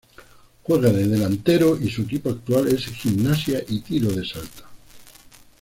[0.63, 4.67] Juega de delantero y su equipo actual es Gimnasia y Tiro de Salta.